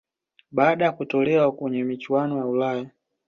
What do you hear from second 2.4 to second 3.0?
ulaya